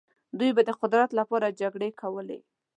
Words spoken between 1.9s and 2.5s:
کولې.